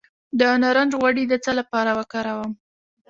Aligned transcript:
د 0.39 0.41
نارنج 0.61 0.91
غوړي 0.99 1.23
د 1.27 1.33
څه 1.43 1.51
لپاره 1.59 1.91
وکاروم؟ 1.99 2.51